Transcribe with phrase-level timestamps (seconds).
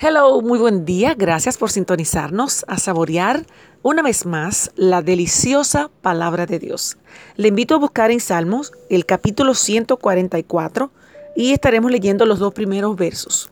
[0.00, 1.14] Hello, muy buen día.
[1.14, 3.46] Gracias por sintonizarnos a saborear
[3.82, 6.98] una vez más la deliciosa palabra de Dios.
[7.36, 10.90] Le invito a buscar en Salmos el capítulo 144
[11.36, 13.50] y estaremos leyendo los dos primeros versos.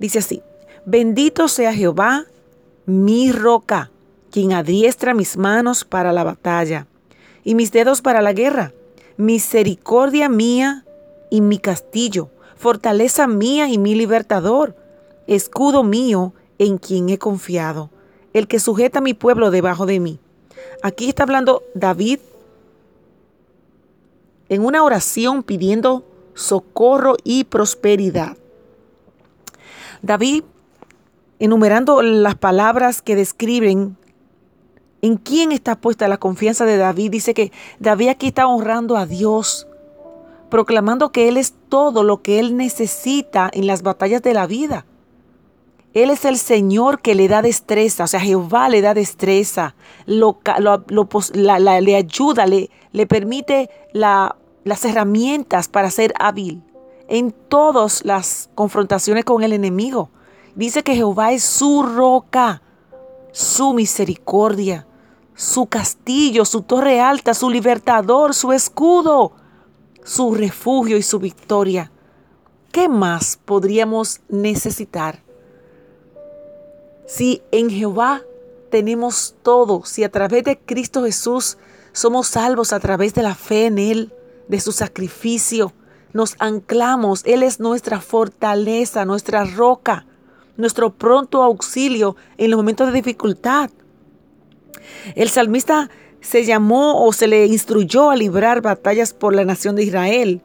[0.00, 0.42] Dice así,
[0.86, 2.24] bendito sea Jehová,
[2.84, 3.92] mi roca,
[4.32, 6.88] quien adiestra mis manos para la batalla
[7.44, 8.72] y mis dedos para la guerra,
[9.16, 10.84] misericordia mía
[11.30, 14.83] y mi castillo, fortaleza mía y mi libertador
[15.26, 17.90] escudo mío en quien he confiado,
[18.32, 20.18] el que sujeta a mi pueblo debajo de mí.
[20.82, 22.20] Aquí está hablando David
[24.48, 28.36] en una oración pidiendo socorro y prosperidad.
[30.02, 30.44] David,
[31.38, 33.96] enumerando las palabras que describen
[35.00, 39.06] en quién está puesta la confianza de David, dice que David aquí está honrando a
[39.06, 39.66] Dios,
[40.50, 44.86] proclamando que Él es todo lo que Él necesita en las batallas de la vida.
[45.94, 50.40] Él es el Señor que le da destreza, o sea, Jehová le da destreza, lo,
[50.58, 56.62] le ayuda, le, le permite las herramientas para ser hábil
[57.08, 60.10] en todas las confrontaciones con el enemigo.
[60.56, 62.62] Dice que Jehová es su roca,
[63.30, 64.88] su misericordia,
[65.34, 69.32] su castillo, su torre alta, su libertador, su escudo,
[70.02, 71.92] su refugio y su victoria.
[72.72, 75.23] ¿Qué más podríamos necesitar?
[77.06, 78.22] Si en Jehová
[78.70, 81.58] tenemos todo, si a través de Cristo Jesús
[81.92, 84.12] somos salvos a través de la fe en Él,
[84.48, 85.72] de su sacrificio,
[86.12, 90.06] nos anclamos, Él es nuestra fortaleza, nuestra roca,
[90.56, 93.70] nuestro pronto auxilio en los momentos de dificultad.
[95.14, 99.84] El salmista se llamó o se le instruyó a librar batallas por la nación de
[99.84, 100.40] Israel.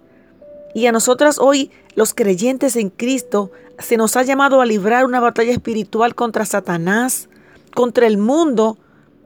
[0.80, 5.20] Y a nosotras hoy, los creyentes en Cristo, se nos ha llamado a librar una
[5.20, 7.28] batalla espiritual contra Satanás,
[7.76, 8.78] contra el mundo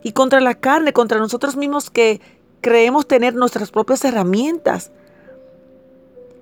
[0.02, 2.22] y contra la carne, contra nosotros mismos que
[2.62, 4.92] creemos tener nuestras propias herramientas.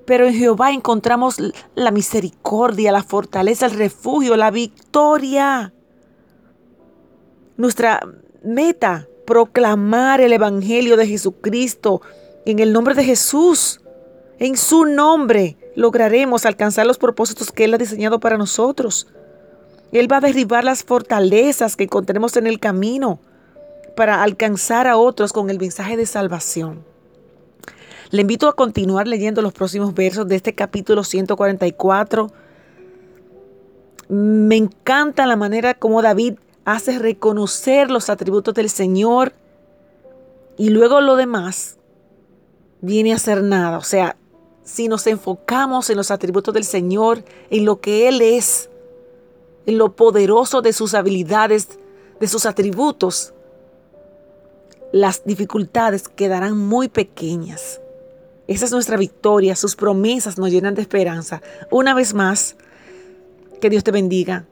[0.05, 1.35] Pero en Jehová encontramos
[1.75, 5.73] la misericordia, la fortaleza, el refugio, la victoria.
[7.57, 7.99] Nuestra
[8.45, 12.01] meta, proclamar el Evangelio de Jesucristo
[12.45, 13.80] en el nombre de Jesús,
[14.41, 19.07] en su nombre lograremos alcanzar los propósitos que Él ha diseñado para nosotros.
[19.91, 23.19] Él va a derribar las fortalezas que encontremos en el camino
[23.95, 26.83] para alcanzar a otros con el mensaje de salvación.
[28.09, 32.31] Le invito a continuar leyendo los próximos versos de este capítulo 144.
[34.09, 39.33] Me encanta la manera como David hace reconocer los atributos del Señor
[40.57, 41.77] y luego lo demás
[42.81, 43.77] viene a ser nada.
[43.77, 44.15] O sea,
[44.63, 48.69] si nos enfocamos en los atributos del Señor, en lo que Él es,
[49.65, 51.67] en lo poderoso de sus habilidades,
[52.19, 53.33] de sus atributos,
[54.91, 57.81] las dificultades quedarán muy pequeñas.
[58.47, 61.41] Esa es nuestra victoria, sus promesas nos llenan de esperanza.
[61.69, 62.55] Una vez más,
[63.61, 64.45] que Dios te bendiga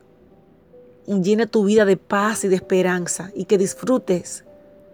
[1.06, 4.46] y llene tu vida de paz y de esperanza y que disfrutes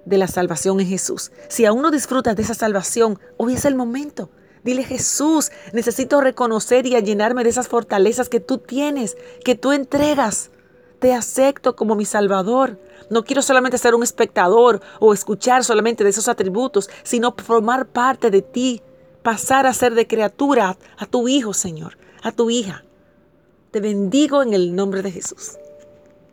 [0.06, 1.32] de la salvación en Jesús.
[1.50, 4.30] Si aún no disfrutas de esa salvación, hoy es el momento.
[4.66, 10.50] Dile, Jesús, necesito reconocer y llenarme de esas fortalezas que tú tienes, que tú entregas.
[10.98, 12.80] Te acepto como mi Salvador.
[13.12, 18.32] No quiero solamente ser un espectador o escuchar solamente de esos atributos, sino formar parte
[18.32, 18.82] de ti,
[19.22, 22.84] pasar a ser de criatura a tu hijo, Señor, a tu hija.
[23.70, 25.60] Te bendigo en el nombre de Jesús.